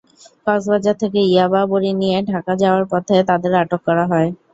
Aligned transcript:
কক্সবাজার 0.45 0.95
থেকে 1.01 1.19
ইয়াবা 1.25 1.61
বড়ি 1.71 1.91
নিয়ে 2.01 2.17
ঢাকা 2.31 2.53
যাওয়ার 2.61 2.85
পথে 2.91 3.15
তাঁদের 3.29 3.53
আটক 3.61 3.81
করা 3.87 4.05
হয়। 4.11 4.29